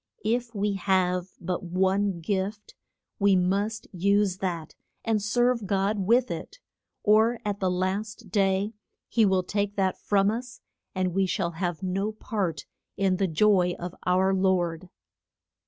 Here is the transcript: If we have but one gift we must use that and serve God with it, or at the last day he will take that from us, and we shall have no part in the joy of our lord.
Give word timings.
If 0.25 0.55
we 0.55 0.73
have 0.73 1.27
but 1.39 1.61
one 1.63 2.21
gift 2.21 2.73
we 3.19 3.35
must 3.35 3.85
use 3.91 4.39
that 4.39 4.73
and 5.05 5.21
serve 5.21 5.67
God 5.67 5.99
with 6.07 6.31
it, 6.31 6.57
or 7.03 7.39
at 7.45 7.59
the 7.59 7.69
last 7.69 8.31
day 8.31 8.73
he 9.07 9.27
will 9.27 9.43
take 9.43 9.75
that 9.75 9.99
from 9.99 10.31
us, 10.31 10.59
and 10.95 11.13
we 11.13 11.27
shall 11.27 11.51
have 11.51 11.83
no 11.83 12.13
part 12.13 12.65
in 12.97 13.17
the 13.17 13.27
joy 13.27 13.75
of 13.77 13.93
our 14.07 14.33
lord. 14.33 14.89